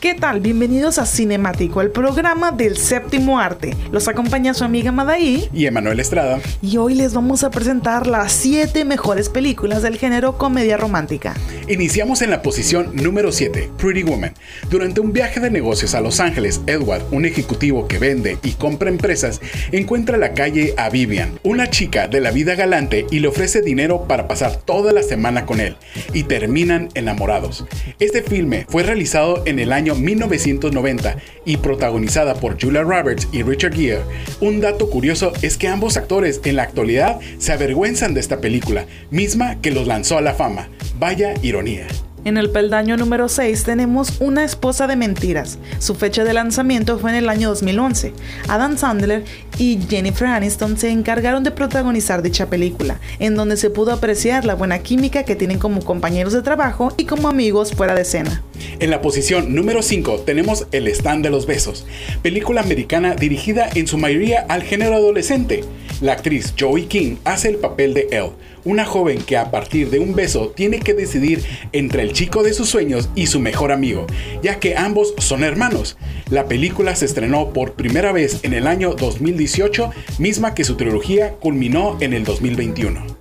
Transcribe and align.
¿Qué 0.00 0.14
tal? 0.14 0.40
Bienvenidos 0.40 0.98
a 0.98 1.04
Cinemático, 1.04 1.82
el 1.82 1.90
programa 1.90 2.52
del 2.52 2.78
séptimo 2.78 3.38
arte. 3.38 3.76
Los 3.92 4.08
acompaña 4.08 4.54
su 4.54 4.64
amiga 4.64 4.92
Madaí 4.92 5.50
y 5.52 5.66
Emanuel 5.66 6.00
Estrada. 6.00 6.40
Y 6.62 6.78
hoy 6.78 6.94
les 6.94 7.12
vamos 7.12 7.44
a 7.44 7.50
presentar 7.50 8.06
las 8.06 8.32
7 8.32 8.86
mejores 8.86 9.28
películas 9.28 9.82
del 9.82 9.98
género 9.98 10.38
comedia 10.38 10.78
romántica. 10.78 11.34
Iniciamos 11.68 12.22
en 12.22 12.30
la 12.30 12.40
posición 12.40 12.96
número 12.96 13.30
7, 13.30 13.72
Pretty 13.76 14.02
Woman. 14.02 14.32
Durante 14.70 15.02
un 15.02 15.12
viaje 15.12 15.38
de 15.38 15.50
negocios 15.50 15.94
a 15.94 16.00
Los 16.00 16.18
Ángeles, 16.18 16.62
Edward, 16.66 17.02
un 17.10 17.26
ejecutivo 17.26 17.86
que 17.86 17.98
vende 17.98 18.38
y 18.42 18.52
compra 18.52 18.88
empresas, 18.88 19.42
encuentra 19.70 20.16
la 20.16 20.32
calle 20.32 20.72
a 20.78 20.88
Vivian, 20.88 21.38
una 21.42 21.68
chica 21.68 22.08
de 22.08 22.22
la 22.22 22.30
vida 22.30 22.54
galante 22.54 23.04
y 23.10 23.18
le 23.18 23.28
ofrece 23.28 23.60
dinero 23.60 24.08
para 24.08 24.28
pasar 24.28 24.56
toda 24.56 24.94
la 24.94 25.02
semana 25.02 25.44
con 25.44 25.60
él, 25.60 25.76
y 26.14 26.22
terminan 26.22 26.88
enamorados. 26.94 27.66
Este 27.98 28.22
filme 28.22 28.64
fue 28.66 28.82
realizado 28.82 29.42
en 29.44 29.58
el 29.58 29.74
año 29.74 29.89
1990 29.94 31.16
y 31.44 31.56
protagonizada 31.56 32.34
por 32.34 32.60
Julia 32.60 32.82
Roberts 32.82 33.28
y 33.32 33.42
Richard 33.42 33.74
Gere, 33.74 34.02
un 34.40 34.60
dato 34.60 34.90
curioso 34.90 35.32
es 35.42 35.56
que 35.56 35.68
ambos 35.68 35.96
actores 35.96 36.40
en 36.44 36.56
la 36.56 36.64
actualidad 36.64 37.20
se 37.38 37.52
avergüenzan 37.52 38.14
de 38.14 38.20
esta 38.20 38.40
película, 38.40 38.86
misma 39.10 39.60
que 39.60 39.70
los 39.70 39.86
lanzó 39.86 40.18
a 40.18 40.22
la 40.22 40.34
fama. 40.34 40.68
Vaya 40.98 41.34
ironía. 41.42 41.86
En 42.24 42.36
el 42.36 42.50
peldaño 42.50 42.98
número 42.98 43.28
6 43.28 43.64
tenemos 43.64 44.20
Una 44.20 44.44
esposa 44.44 44.86
de 44.86 44.94
mentiras. 44.94 45.58
Su 45.78 45.94
fecha 45.94 46.22
de 46.22 46.34
lanzamiento 46.34 46.98
fue 46.98 47.10
en 47.10 47.16
el 47.16 47.28
año 47.30 47.48
2011. 47.48 48.12
Adam 48.46 48.76
Sandler 48.76 49.24
y 49.56 49.78
Jennifer 49.88 50.28
Aniston 50.28 50.76
se 50.76 50.90
encargaron 50.90 51.44
de 51.44 51.50
protagonizar 51.50 52.20
dicha 52.20 52.50
película, 52.50 53.00
en 53.20 53.36
donde 53.36 53.56
se 53.56 53.70
pudo 53.70 53.92
apreciar 53.92 54.44
la 54.44 54.54
buena 54.54 54.80
química 54.80 55.24
que 55.24 55.36
tienen 55.36 55.58
como 55.58 55.82
compañeros 55.82 56.34
de 56.34 56.42
trabajo 56.42 56.92
y 56.98 57.06
como 57.06 57.28
amigos 57.28 57.72
fuera 57.72 57.94
de 57.94 58.02
escena. 58.02 58.42
En 58.78 58.90
la 58.90 59.02
posición 59.02 59.54
número 59.54 59.82
5 59.82 60.20
tenemos 60.20 60.66
El 60.72 60.88
stand 60.88 61.24
de 61.24 61.30
los 61.30 61.46
besos, 61.46 61.86
película 62.22 62.60
americana 62.60 63.14
dirigida 63.14 63.68
en 63.74 63.86
su 63.86 63.98
mayoría 63.98 64.46
al 64.48 64.62
género 64.62 64.94
adolescente. 64.94 65.64
La 66.00 66.12
actriz 66.12 66.54
Joey 66.58 66.86
King 66.86 67.16
hace 67.24 67.48
el 67.48 67.56
papel 67.56 67.92
de 67.92 68.08
Elle, 68.10 68.30
una 68.64 68.86
joven 68.86 69.18
que 69.20 69.36
a 69.36 69.50
partir 69.50 69.90
de 69.90 69.98
un 69.98 70.14
beso 70.14 70.48
tiene 70.48 70.80
que 70.80 70.94
decidir 70.94 71.42
entre 71.72 72.02
el 72.02 72.12
chico 72.12 72.42
de 72.42 72.54
sus 72.54 72.70
sueños 72.70 73.10
y 73.14 73.26
su 73.26 73.38
mejor 73.38 73.70
amigo, 73.70 74.06
ya 74.42 74.58
que 74.58 74.76
ambos 74.76 75.14
son 75.18 75.44
hermanos. 75.44 75.98
La 76.30 76.46
película 76.46 76.96
se 76.96 77.04
estrenó 77.04 77.52
por 77.52 77.74
primera 77.74 78.12
vez 78.12 78.40
en 78.44 78.54
el 78.54 78.66
año 78.66 78.94
2018, 78.94 79.90
misma 80.18 80.54
que 80.54 80.64
su 80.64 80.76
trilogía 80.76 81.32
culminó 81.34 81.98
en 82.00 82.14
el 82.14 82.24
2021. 82.24 83.19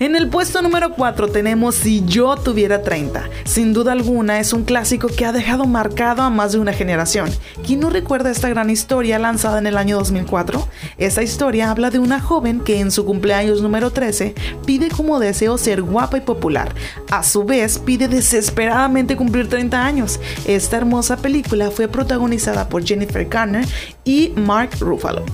En 0.00 0.14
el 0.14 0.28
puesto 0.28 0.62
número 0.62 0.92
4 0.92 1.26
tenemos 1.26 1.74
Si 1.74 2.04
yo 2.06 2.36
tuviera 2.36 2.82
30. 2.82 3.28
Sin 3.44 3.72
duda 3.72 3.90
alguna 3.90 4.38
es 4.38 4.52
un 4.52 4.62
clásico 4.62 5.08
que 5.08 5.24
ha 5.24 5.32
dejado 5.32 5.66
marcado 5.66 6.22
a 6.22 6.30
más 6.30 6.52
de 6.52 6.60
una 6.60 6.72
generación. 6.72 7.28
¿Quién 7.66 7.80
no 7.80 7.90
recuerda 7.90 8.30
esta 8.30 8.48
gran 8.48 8.70
historia 8.70 9.18
lanzada 9.18 9.58
en 9.58 9.66
el 9.66 9.76
año 9.76 9.96
2004? 9.98 10.68
Esta 10.98 11.24
historia 11.24 11.72
habla 11.72 11.90
de 11.90 11.98
una 11.98 12.20
joven 12.20 12.60
que 12.60 12.78
en 12.78 12.92
su 12.92 13.04
cumpleaños 13.04 13.60
número 13.60 13.90
13 13.90 14.36
pide 14.64 14.88
como 14.88 15.18
deseo 15.18 15.58
ser 15.58 15.82
guapa 15.82 16.18
y 16.18 16.20
popular. 16.20 16.72
A 17.10 17.24
su 17.24 17.42
vez 17.42 17.80
pide 17.80 18.06
desesperadamente 18.06 19.16
cumplir 19.16 19.48
30 19.48 19.84
años. 19.84 20.20
Esta 20.46 20.76
hermosa 20.76 21.16
película 21.16 21.72
fue 21.72 21.88
protagonizada 21.88 22.68
por 22.68 22.86
Jennifer 22.86 23.26
Garner 23.26 23.66
y 24.04 24.32
Mark 24.36 24.70
Ruffalo. 24.78 25.24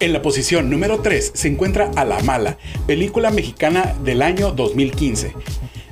En 0.00 0.12
la 0.12 0.22
posición 0.22 0.70
número 0.70 1.00
3 1.00 1.32
se 1.34 1.48
encuentra 1.48 1.90
A 1.96 2.04
la 2.04 2.20
Mala, 2.20 2.56
película 2.86 3.32
mexicana 3.32 3.96
del 4.04 4.22
año 4.22 4.52
2015. 4.52 5.32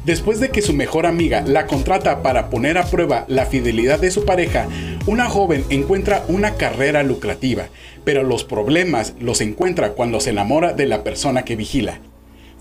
Después 0.05 0.39
de 0.39 0.51
que 0.51 0.63
su 0.63 0.73
mejor 0.75 1.07
amiga 1.07 1.43
la 1.45 1.67
contrata 1.67 2.23
para 2.23 2.49
poner 2.49 2.79
a 2.79 2.87
prueba 2.87 3.25
la 3.27 3.47
fidelidad 3.47 3.99
de 3.99 4.13
su 4.13 4.25
pareja, 4.25 4.69
una 5.07 5.29
joven 5.29 5.65
encuentra 5.71 6.25
una 6.29 6.55
carrera 6.55 7.03
lucrativa, 7.03 7.67
pero 8.05 8.23
los 8.23 8.45
problemas 8.45 9.15
los 9.19 9.41
encuentra 9.41 9.91
cuando 9.95 10.21
se 10.21 10.31
enamora 10.31 10.73
de 10.73 10.87
la 10.87 11.03
persona 11.03 11.45
que 11.45 11.57
vigila. 11.57 11.99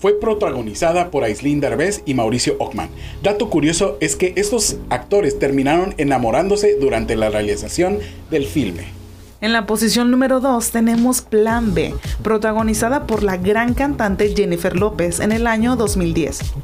Fue 0.00 0.18
protagonizada 0.18 1.12
por 1.12 1.22
Aislinn 1.22 1.60
Derbez 1.60 2.02
y 2.06 2.14
Mauricio 2.14 2.56
Ockman. 2.58 2.88
Dato 3.22 3.50
curioso 3.50 3.98
es 4.00 4.16
que 4.16 4.32
estos 4.34 4.78
actores 4.90 5.38
terminaron 5.38 5.94
enamorándose 5.96 6.74
durante 6.74 7.14
la 7.14 7.30
realización 7.30 8.00
del 8.32 8.46
filme. 8.46 9.05
En 9.42 9.52
la 9.52 9.66
posición 9.66 10.10
número 10.10 10.40
2 10.40 10.70
tenemos 10.70 11.20
Plan 11.20 11.74
B, 11.74 11.94
protagonizada 12.22 13.06
por 13.06 13.22
la 13.22 13.36
gran 13.36 13.74
cantante 13.74 14.34
Jennifer 14.34 14.74
López 14.74 15.20
en 15.20 15.30
el 15.30 15.46
año 15.46 15.76
2010. 15.76 16.54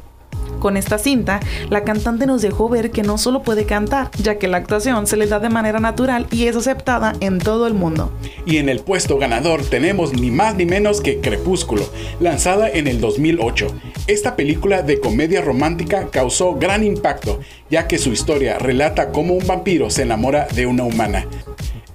Con 0.59 0.75
esta 0.75 0.97
cinta, 0.97 1.39
la 1.69 1.83
cantante 1.83 2.25
nos 2.25 2.41
dejó 2.41 2.69
ver 2.69 2.89
que 2.89 3.03
no 3.03 3.19
solo 3.19 3.43
puede 3.43 3.65
cantar, 3.65 4.09
ya 4.17 4.39
que 4.39 4.47
la 4.47 4.57
actuación 4.57 5.05
se 5.05 5.17
le 5.17 5.27
da 5.27 5.39
de 5.39 5.49
manera 5.49 5.79
natural 5.79 6.25
y 6.31 6.47
es 6.47 6.55
aceptada 6.55 7.13
en 7.19 7.37
todo 7.37 7.67
el 7.67 7.75
mundo. 7.75 8.11
Y 8.47 8.57
en 8.57 8.69
el 8.69 8.79
puesto 8.79 9.19
ganador 9.19 9.63
tenemos 9.63 10.13
ni 10.13 10.31
más 10.31 10.55
ni 10.55 10.65
menos 10.65 10.99
que 10.99 11.19
Crepúsculo, 11.19 11.87
lanzada 12.19 12.69
en 12.69 12.87
el 12.87 13.01
2008. 13.01 13.67
Esta 14.07 14.35
película 14.35 14.81
de 14.81 14.99
comedia 14.99 15.41
romántica 15.41 16.07
causó 16.09 16.55
gran 16.55 16.83
impacto, 16.83 17.39
ya 17.69 17.87
que 17.87 17.99
su 17.99 18.11
historia 18.11 18.57
relata 18.57 19.11
cómo 19.11 19.35
un 19.35 19.45
vampiro 19.45 19.91
se 19.91 20.03
enamora 20.03 20.47
de 20.55 20.65
una 20.65 20.83
humana. 20.83 21.27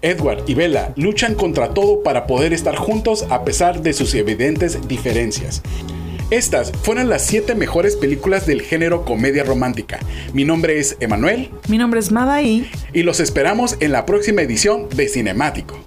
Edward 0.03 0.44
y 0.47 0.54
Bella 0.54 0.92
luchan 0.97 1.34
contra 1.34 1.75
todo 1.75 2.03
para 2.03 2.26
poder 2.26 2.53
estar 2.53 2.76
juntos 2.76 3.26
a 3.31 3.44
pesar 3.44 3.82
de 3.82 3.92
sus 3.92 4.14
evidentes 4.14 4.88
diferencias. 4.88 5.62
Estas 6.31 6.72
fueron 6.72 7.09
las 7.09 7.25
7 7.26 7.54
mejores 7.54 7.97
películas 7.97 8.47
del 8.47 8.60
género 8.60 9.04
comedia 9.04 9.44
romántica. 9.44 9.98
Mi 10.34 10.44
nombre 10.44 10.78
es 10.78 10.97
Emanuel. 11.00 11.50
Mi 11.69 11.78
nombre 11.78 12.00
es 12.00 12.12
Madaí. 12.12 12.70
Y 12.92 13.03
los 13.03 13.19
esperamos 13.19 13.78
en 13.81 13.92
la 13.92 14.04
próxima 14.04 14.42
edición 14.42 14.88
de 14.91 15.08
Cinemático. 15.08 15.78